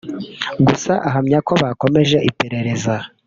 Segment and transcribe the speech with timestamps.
[0.67, 2.95] Gusa ahamya ko bakomeje iperereza